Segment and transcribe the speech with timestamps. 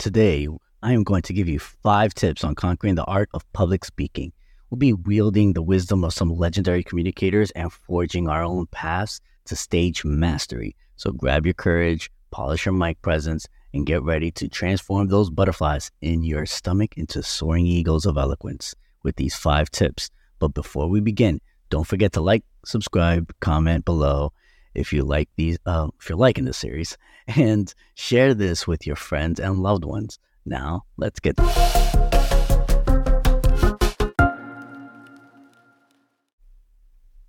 [0.00, 0.48] Today,
[0.82, 4.32] I am going to give you five tips on conquering the art of public speaking.
[4.70, 9.56] We'll be wielding the wisdom of some legendary communicators and forging our own paths to
[9.56, 10.74] stage mastery.
[10.96, 15.90] So grab your courage, polish your mic presence, and get ready to transform those butterflies
[16.00, 20.08] in your stomach into soaring eagles of eloquence with these five tips.
[20.38, 24.32] But before we begin, don't forget to like, subscribe, comment below
[24.74, 26.96] if you like these, uh, if you're liking this series,
[27.26, 30.18] and share this with your friends and loved ones.
[30.44, 31.36] Now, let's get.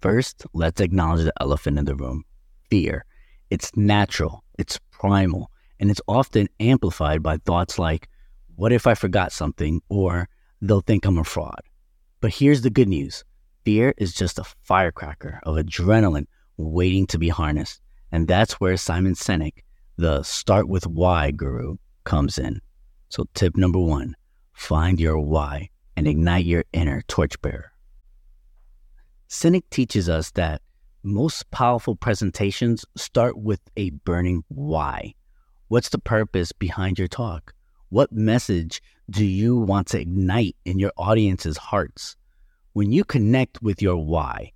[0.00, 2.24] First, let's acknowledge the elephant in the room
[2.70, 3.06] fear.
[3.50, 8.08] It's natural, it's primal, and it's often amplified by thoughts like,
[8.56, 9.80] what if I forgot something?
[9.88, 10.28] Or
[10.60, 11.62] they'll think I'm a fraud.
[12.20, 13.24] But here's the good news
[13.64, 17.80] fear is just a firecracker of adrenaline waiting to be harnessed.
[18.12, 19.64] And that's where Simon Sinek,
[19.96, 22.60] the start with why guru, comes in.
[23.08, 24.14] So, tip number one
[24.52, 27.72] find your why and ignite your inner torchbearer.
[29.28, 30.62] Sinek teaches us that
[31.02, 35.14] most powerful presentations start with a burning why.
[35.68, 37.52] What's the purpose behind your talk?
[37.88, 42.16] What message do you want to ignite in your audience's hearts?
[42.72, 44.52] When you connect with your why,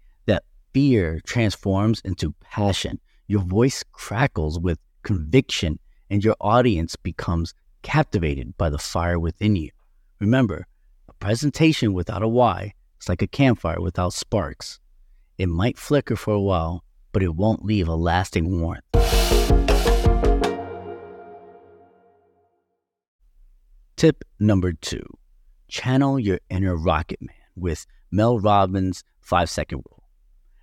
[0.72, 3.00] fear transforms into passion.
[3.26, 5.78] Your voice crackles with conviction,
[6.10, 9.70] and your audience becomes captivated by the fire within you.
[10.20, 10.66] Remember,
[11.08, 14.80] a presentation without a why is like a campfire without sparks.
[15.36, 18.82] It might flicker for a while, but it won't leave a lasting warmth.
[23.96, 25.04] Tip number two
[25.68, 29.97] channel your inner rocket man with Mel Robbins' five second rule.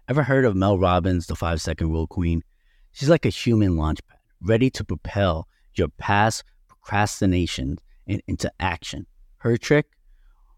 [0.07, 2.43] Ever heard of Mel Robbins, the five second rule queen?
[2.91, 9.07] She's like a human launchpad, ready to propel your past procrastination into action.
[9.37, 9.87] Her trick?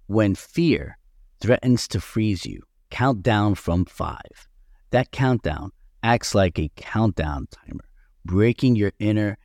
[0.08, 0.98] When fear
[1.40, 4.50] threatens to freeze you, count down from five.
[4.90, 5.72] That countdown
[6.04, 7.86] acts like a countdown timer,
[8.26, 9.38] breaking your inner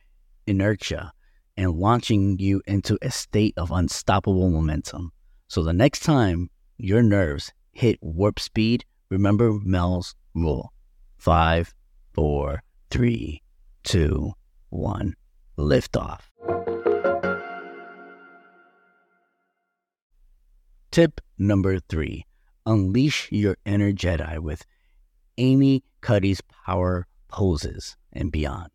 [0.45, 1.13] inertia
[1.55, 5.13] and launching you into a state of unstoppable momentum.
[5.47, 10.73] So the next time your nerves hit warp speed, remember Mel's rule
[11.17, 11.73] five,
[12.13, 13.43] four, three,
[13.83, 14.33] two,
[14.69, 15.13] one,
[15.55, 16.31] lift off.
[20.91, 22.25] Tip number three
[22.65, 24.65] unleash your inner Jedi with
[25.37, 28.69] Amy Cuddy's power poses and beyond.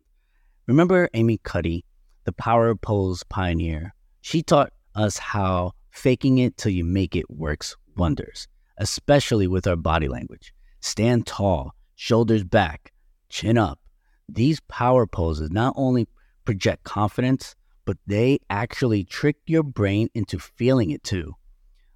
[0.67, 1.83] Remember Amy Cuddy,
[2.23, 3.93] the power pose pioneer?
[4.21, 8.47] She taught us how faking it till you make it works wonders,
[8.79, 10.53] especially with our body language.
[10.79, 12.91] Stand tall, shoulders back,
[13.29, 13.79] chin up.
[14.27, 16.07] These power poses not only
[16.45, 21.35] project confidence, but they actually trick your brain into feeling it too.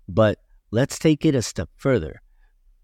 [0.08, 0.40] But
[0.72, 2.22] let's take it a step further.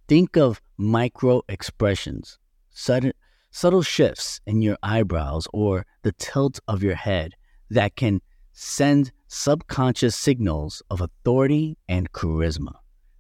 [0.08, 2.40] Think of micro expressions,
[2.70, 3.14] sudden,
[3.52, 7.34] subtle shifts in your eyebrows or the tilt of your head
[7.70, 8.22] that can
[8.52, 12.74] send subconscious signals of authority and charisma.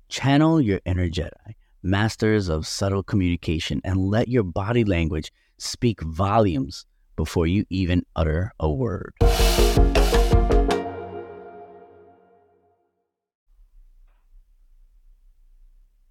[0.09, 1.53] Channel your inner Jedi,
[1.84, 8.52] masters of subtle communication, and let your body language speak volumes before you even utter
[8.59, 9.14] a word.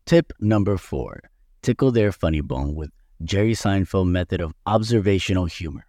[0.07, 1.21] Tip number four
[1.61, 2.91] tickle their funny bone with
[3.25, 5.85] Jerry Seinfeld method of observational humor.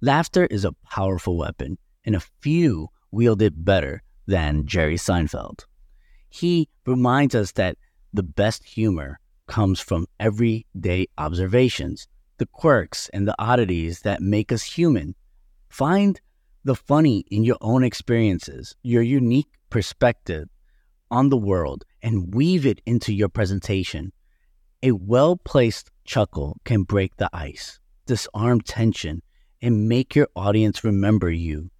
[0.00, 5.64] Laughter is a powerful weapon, and a few wield it better than Jerry Seinfeld.
[6.34, 7.78] He reminds us that
[8.12, 12.08] the best humor comes from everyday observations,
[12.38, 15.14] the quirks and the oddities that make us human.
[15.68, 16.20] Find
[16.64, 20.48] the funny in your own experiences, your unique perspective
[21.08, 24.12] on the world, and weave it into your presentation.
[24.82, 29.22] A well placed chuckle can break the ice, disarm tension,
[29.62, 31.70] and make your audience remember you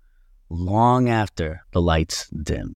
[0.48, 2.74] long after the lights dim.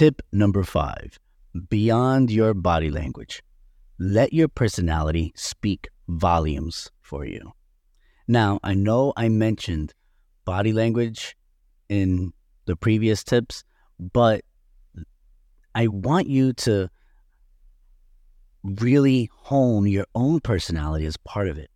[0.00, 1.20] Tip number five
[1.68, 3.42] beyond your body language.
[3.98, 7.52] Let your personality speak volumes for you.
[8.26, 9.92] Now, I know I mentioned
[10.46, 11.36] body language
[11.90, 12.32] in
[12.64, 13.62] the previous tips,
[13.98, 14.40] but
[15.74, 16.88] I want you to
[18.64, 21.68] really hone your own personality as part of it.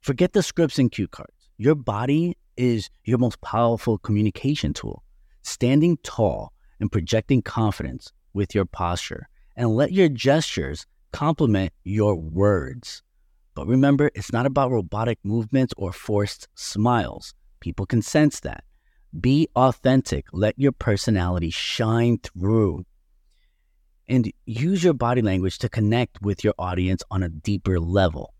[0.00, 1.50] Forget the scripts and cue cards.
[1.58, 5.02] Your body is your most powerful communication tool.
[5.42, 13.02] Standing tall and projecting confidence with your posture, and let your gestures complement your words.
[13.54, 17.32] But remember, it's not about robotic movements or forced smiles.
[17.60, 18.64] People can sense that.
[19.18, 20.26] Be authentic.
[20.32, 22.84] Let your personality shine through.
[24.08, 28.34] And use your body language to connect with your audience on a deeper level.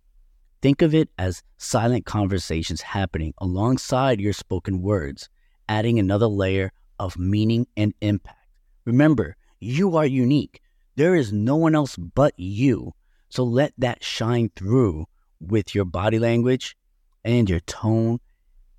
[0.60, 5.28] Think of it as silent conversations happening alongside your spoken words,
[5.68, 8.48] adding another layer of meaning and impact.
[8.84, 10.60] Remember, you are unique.
[10.96, 12.92] There is no one else but you.
[13.28, 15.06] So let that shine through
[15.40, 16.76] with your body language
[17.24, 18.20] and your tone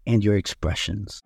[0.06, 1.22] and your expressions.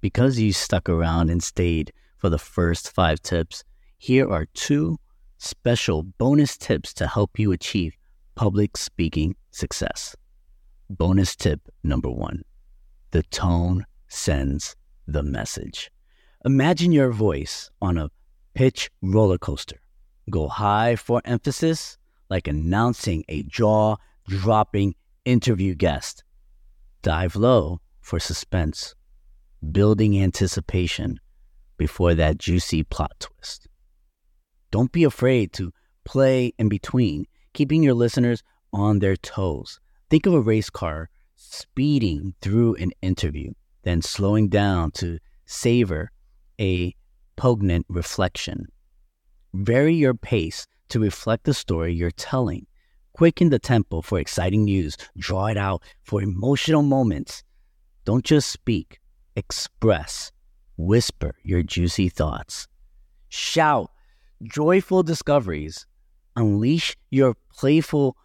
[0.00, 3.62] Because you stuck around and stayed for the first five tips,
[3.98, 4.98] here are two
[5.38, 7.96] special bonus tips to help you achieve
[8.34, 10.16] public speaking success.
[10.88, 12.42] Bonus tip number one
[13.12, 14.74] the tone sends
[15.06, 15.90] the message.
[16.44, 18.10] Imagine your voice on a
[18.54, 19.80] pitch roller coaster.
[20.30, 21.98] Go high for emphasis,
[22.30, 23.96] like announcing a jaw
[24.26, 24.94] dropping
[25.24, 26.24] interview guest.
[27.02, 28.94] Dive low for suspense,
[29.70, 31.20] building anticipation
[31.76, 33.68] before that juicy plot twist.
[34.70, 35.72] Don't be afraid to
[36.04, 39.80] play in between, keeping your listeners on their toes.
[40.10, 43.52] Think of a race car speeding through an interview,
[43.82, 46.10] then slowing down to savor
[46.60, 46.94] a
[47.36, 48.66] poignant reflection.
[49.54, 52.66] Vary your pace to reflect the story you're telling.
[53.14, 54.96] Quicken the tempo for exciting news.
[55.18, 57.42] Draw it out for emotional moments.
[58.04, 59.00] Don't just speak,
[59.36, 60.32] express.
[60.78, 62.66] Whisper your juicy thoughts.
[63.28, 63.90] Shout
[64.42, 65.86] joyful discoveries.
[66.34, 68.16] Unleash your playful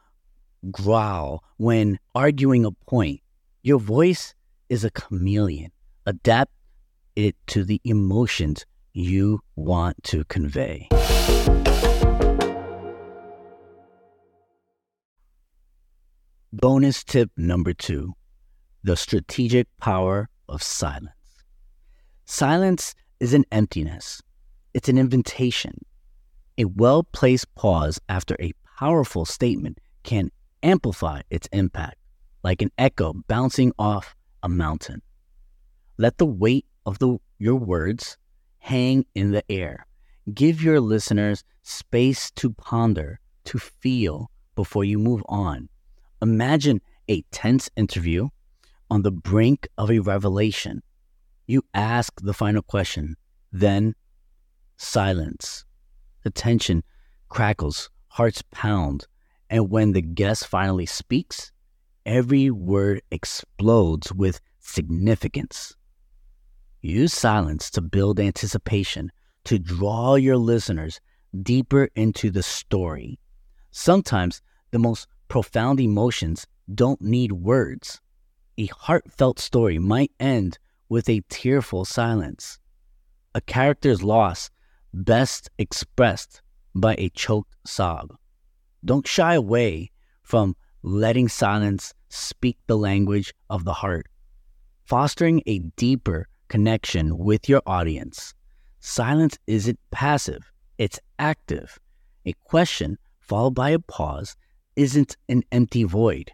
[0.72, 3.22] growl when arguing a point.
[3.64, 4.34] Your voice
[4.70, 5.72] is a chameleon.
[6.06, 6.52] Adapt
[7.16, 10.88] it to the emotions you want to convey.
[16.54, 18.14] Bonus tip number two
[18.84, 21.12] the strategic power of silence.
[22.24, 24.22] Silence is an emptiness,
[24.74, 25.84] it's an invitation.
[26.60, 30.32] A well placed pause after a powerful statement can
[30.64, 31.98] amplify its impact,
[32.44, 35.02] like an echo bouncing off a mountain.
[35.98, 38.18] Let the weight of the, your words
[38.60, 39.86] hang in the air.
[40.34, 45.70] Give your listeners space to ponder, to feel before you move on.
[46.22, 48.30] Imagine a tense interview
[48.90, 50.82] on the brink of a revelation.
[51.46, 53.16] You ask the final question,
[53.52, 53.96] then
[54.76, 55.64] silence.
[56.28, 56.84] The tension
[57.30, 59.08] crackles, hearts pound,
[59.50, 61.54] and when the guest finally speaks,
[62.06, 65.78] every word explodes with significance.
[66.82, 69.10] Use silence to build anticipation,
[69.46, 71.00] to draw your listeners
[71.44, 73.22] deeper into the story.
[73.72, 74.42] Sometimes
[74.72, 76.46] the most profound emotions
[76.76, 78.02] don't need words.
[78.58, 80.60] A heartfelt story might end
[80.90, 82.60] with a tearful silence.
[83.34, 84.50] A character's loss
[84.94, 86.42] best expressed
[86.76, 88.16] by a choked sob.
[88.84, 89.92] Don't shy away
[90.24, 94.08] from letting silence speak the language of the heart,
[94.86, 98.34] fostering a deeper connection with your audience.
[98.80, 101.80] Silence isn't passive, it's active.
[102.26, 104.36] A question followed by a pause
[104.76, 106.32] isn't an empty void,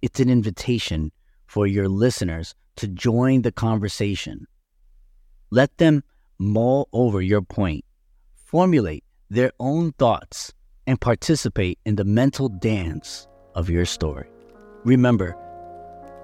[0.00, 1.12] it's an invitation
[1.46, 4.46] for your listeners to join the conversation.
[5.50, 6.02] Let them
[6.38, 7.84] mull over your point,
[8.52, 10.52] formulate their own thoughts,
[10.86, 14.28] and participate in the mental dance of your story.
[14.84, 15.34] Remember,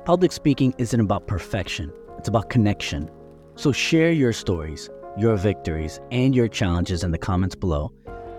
[0.05, 3.09] public speaking isn't about perfection, it's about connection.
[3.55, 7.95] So share your stories, your victories, and your challenges in the comments below.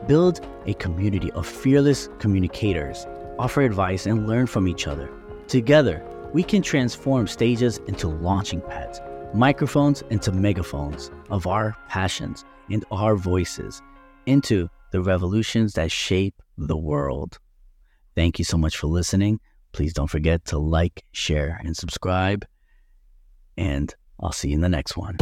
[0.08, 3.08] Build a community of fearless communicators,
[3.40, 5.10] offer advice, and learn from each other.
[5.48, 9.02] Together, we can transform stages into launching pads,
[9.34, 13.82] microphones into megaphones of our passions and our voices
[14.26, 17.40] into the revolutions that shape the world.
[18.16, 19.40] Thank you so much for listening.
[19.72, 22.46] Please don't forget to like, share, and subscribe.
[23.58, 25.18] And I'll see you in the next one.